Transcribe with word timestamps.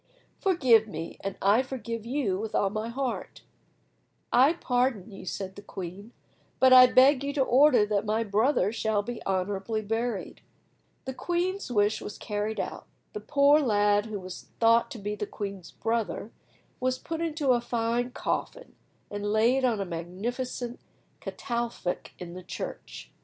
Forgive 0.39 0.87
me, 0.87 1.17
and 1.21 1.37
I 1.43 1.61
forgive 1.61 2.07
you 2.07 2.39
with 2.39 2.55
all 2.55 2.71
my 2.71 2.89
heart." 2.89 3.43
"I 4.33 4.53
pardon 4.53 5.11
you," 5.11 5.27
said 5.27 5.55
the 5.55 5.61
queen, 5.61 6.11
"but 6.59 6.73
I 6.73 6.87
beg 6.87 7.23
you 7.23 7.31
to 7.33 7.43
order 7.43 7.85
that 7.85 8.03
my 8.07 8.23
brother 8.23 8.71
shall 8.71 9.03
be 9.03 9.23
honourably 9.27 9.83
buried." 9.83 10.41
The 11.05 11.13
queen's 11.13 11.71
wish 11.71 12.01
was 12.01 12.17
carried 12.17 12.59
out. 12.59 12.87
The 13.13 13.19
poor 13.19 13.59
lad, 13.59 14.07
who 14.07 14.19
was 14.19 14.47
thought 14.59 14.89
to 14.89 14.97
be 14.97 15.13
the 15.13 15.27
queen's 15.27 15.69
brother, 15.71 16.31
was 16.79 16.97
put 16.97 17.21
in 17.21 17.35
a 17.39 17.61
fine 17.61 18.09
coffin, 18.09 18.73
and 19.11 19.27
laid 19.31 19.63
on 19.63 19.79
a 19.79 19.85
magnificent 19.85 20.79
catafalque 21.19 22.13
in 22.17 22.33
the 22.33 22.41
church. 22.41 23.11